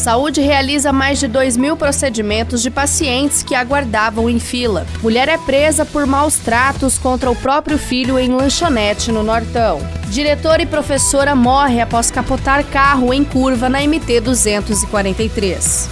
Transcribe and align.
Saúde 0.00 0.40
realiza 0.40 0.94
mais 0.94 1.20
de 1.20 1.28
2 1.28 1.58
mil 1.58 1.76
procedimentos 1.76 2.62
de 2.62 2.70
pacientes 2.70 3.42
que 3.42 3.54
aguardavam 3.54 4.30
em 4.30 4.40
fila. 4.40 4.86
Mulher 5.02 5.28
é 5.28 5.36
presa 5.36 5.84
por 5.84 6.06
maus 6.06 6.36
tratos 6.36 6.96
contra 6.96 7.30
o 7.30 7.36
próprio 7.36 7.76
filho 7.76 8.18
em 8.18 8.30
lanchonete 8.30 9.12
no 9.12 9.22
Nortão. 9.22 9.78
Diretora 10.08 10.62
e 10.62 10.66
professora 10.66 11.34
morre 11.34 11.82
após 11.82 12.10
capotar 12.10 12.64
carro 12.64 13.12
em 13.12 13.22
curva 13.22 13.68
na 13.68 13.80
MT 13.82 14.20
243. 14.22 15.90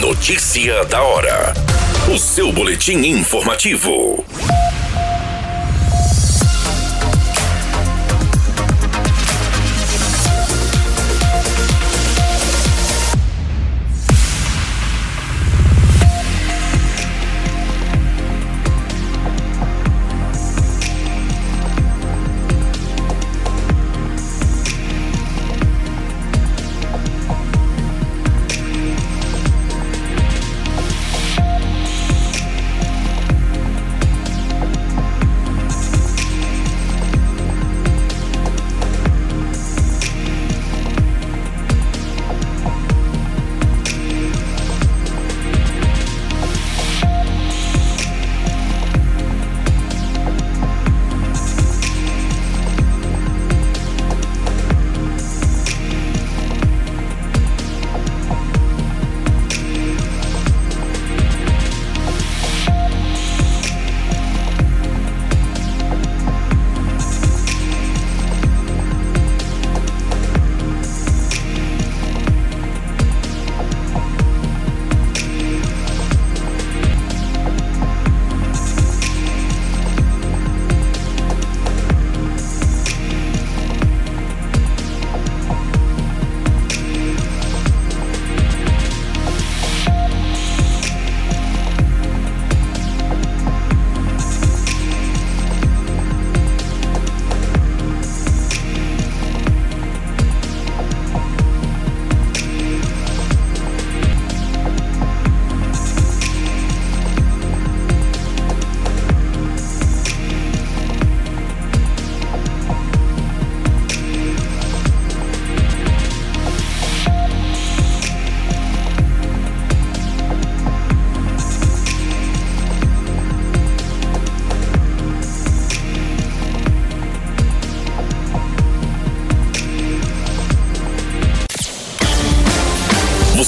Notícia 0.00 0.84
da 0.84 1.02
hora. 1.02 1.52
O 2.14 2.16
seu 2.16 2.52
boletim 2.52 2.98
informativo. 2.98 4.24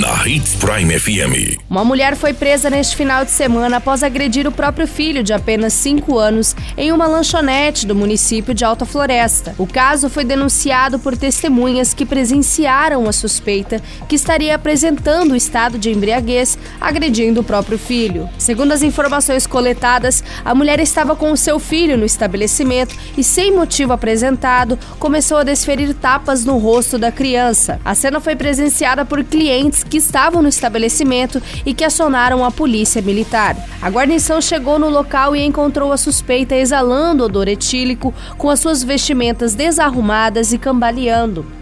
Na 0.00 0.24
Hits 0.24 0.54
Prime 0.54 0.96
FM. 0.96 1.58
Uma 1.68 1.84
mulher 1.84 2.14
foi 2.14 2.32
presa 2.32 2.70
neste 2.70 2.94
final 2.94 3.24
de 3.24 3.32
semana 3.32 3.78
após 3.78 4.04
agredir 4.04 4.46
o 4.46 4.52
próprio 4.52 4.86
filho 4.86 5.24
de 5.24 5.32
apenas 5.32 5.72
5 5.72 6.16
anos 6.16 6.54
em 6.76 6.92
uma 6.92 7.08
lanchonete 7.08 7.84
do 7.84 7.96
município 7.96 8.54
de 8.54 8.64
Alta 8.64 8.86
Floresta. 8.86 9.56
O 9.58 9.66
caso 9.66 10.08
foi 10.08 10.24
denunciado 10.24 11.00
por 11.00 11.16
testemunhas 11.16 11.94
que 11.94 12.06
presenciaram 12.06 13.08
a 13.08 13.12
suspeita 13.12 13.82
que 14.08 14.14
estaria 14.14 14.54
apresentando 14.54 15.32
o 15.32 15.36
estado 15.36 15.76
de 15.76 15.90
embriaguez 15.90 16.56
agredindo 16.80 17.40
o 17.40 17.44
próprio 17.44 17.76
filho. 17.76 18.30
Segundo 18.38 18.70
as 18.70 18.84
informações 18.84 19.48
coletadas, 19.48 20.22
a 20.44 20.54
mulher 20.54 20.78
estava 20.78 21.16
com 21.16 21.32
o 21.32 21.36
seu 21.36 21.58
filho 21.58 21.98
no 21.98 22.04
estabelecimento 22.04 22.94
e, 23.16 23.24
sem 23.24 23.52
motivo 23.52 23.92
apresentado, 23.92 24.78
começou 25.00 25.38
a 25.38 25.42
desferir 25.42 25.92
tapas 25.92 26.44
no 26.44 26.56
rosto 26.56 26.96
da 26.98 27.10
criança. 27.10 27.80
A 27.84 27.96
cena 27.96 28.20
foi 28.20 28.36
presenciada 28.36 29.04
por 29.04 29.24
clientes 29.24 29.87
que 29.88 29.98
estavam 29.98 30.42
no 30.42 30.48
estabelecimento 30.48 31.42
e 31.64 31.74
que 31.74 31.84
acionaram 31.84 32.44
a 32.44 32.50
polícia 32.50 33.02
militar. 33.02 33.56
A 33.80 33.88
guarnição 33.88 34.40
chegou 34.40 34.78
no 34.78 34.88
local 34.88 35.34
e 35.34 35.44
encontrou 35.44 35.92
a 35.92 35.96
suspeita 35.96 36.54
exalando 36.54 37.24
odor 37.24 37.48
etílico, 37.48 38.14
com 38.36 38.50
as 38.50 38.60
suas 38.60 38.82
vestimentas 38.82 39.54
desarrumadas 39.54 40.52
e 40.52 40.58
cambaleando. 40.58 41.58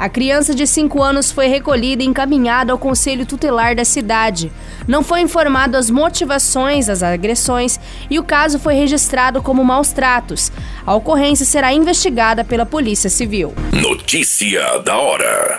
A 0.00 0.08
criança 0.08 0.54
de 0.54 0.66
5 0.66 1.02
anos 1.02 1.30
foi 1.30 1.46
recolhida 1.48 2.02
e 2.02 2.06
encaminhada 2.06 2.72
ao 2.72 2.78
conselho 2.78 3.26
tutelar 3.26 3.76
da 3.76 3.84
cidade. 3.84 4.50
Não 4.88 5.04
foi 5.04 5.20
informado 5.20 5.76
as 5.76 5.90
motivações 5.90 6.86
das 6.86 7.02
agressões 7.02 7.78
e 8.08 8.18
o 8.18 8.24
caso 8.24 8.58
foi 8.58 8.72
registrado 8.72 9.42
como 9.42 9.62
maus 9.62 9.92
tratos. 9.92 10.50
A 10.86 10.94
ocorrência 10.94 11.44
será 11.44 11.70
investigada 11.74 12.42
pela 12.42 12.64
Polícia 12.64 13.10
Civil. 13.10 13.52
Notícia 13.74 14.78
da 14.78 14.96
hora. 14.96 15.58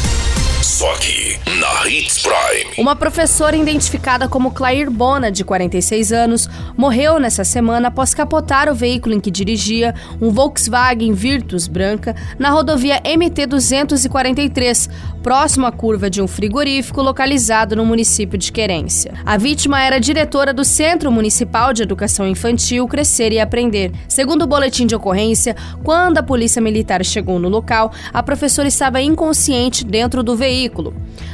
Só 0.81 0.91
aqui, 0.93 1.37
na 1.59 1.87
Hits 1.87 2.23
Prime. 2.23 2.73
Uma 2.75 2.95
professora 2.95 3.55
identificada 3.55 4.27
como 4.27 4.49
Claire 4.49 4.89
Bona, 4.89 5.31
de 5.31 5.43
46 5.43 6.11
anos, 6.11 6.49
morreu 6.75 7.19
nessa 7.19 7.43
semana 7.43 7.89
após 7.89 8.15
capotar 8.15 8.67
o 8.67 8.73
veículo 8.73 9.13
em 9.13 9.19
que 9.19 9.29
dirigia, 9.29 9.93
um 10.19 10.31
Volkswagen 10.31 11.13
Virtus 11.13 11.67
branca, 11.67 12.15
na 12.39 12.49
rodovia 12.49 12.99
MT-243, 13.03 14.89
próximo 15.21 15.67
à 15.67 15.71
curva 15.71 16.09
de 16.09 16.19
um 16.19 16.27
frigorífico 16.27 16.99
localizado 17.03 17.75
no 17.75 17.85
município 17.85 18.35
de 18.35 18.51
Querência. 18.51 19.13
A 19.23 19.37
vítima 19.37 19.79
era 19.83 19.99
diretora 19.99 20.51
do 20.51 20.65
Centro 20.65 21.11
Municipal 21.11 21.73
de 21.73 21.83
Educação 21.83 22.27
Infantil 22.27 22.87
Crescer 22.87 23.31
e 23.31 23.39
Aprender. 23.39 23.91
Segundo 24.07 24.45
o 24.45 24.47
boletim 24.47 24.87
de 24.87 24.95
ocorrência, 24.95 25.55
quando 25.83 26.17
a 26.17 26.23
polícia 26.23 26.59
militar 26.59 27.05
chegou 27.05 27.37
no 27.37 27.49
local, 27.49 27.91
a 28.11 28.23
professora 28.23 28.67
estava 28.67 28.99
inconsciente 28.99 29.85
dentro 29.85 30.23
do 30.23 30.35
veículo 30.35 30.70
veículo. 30.71 30.93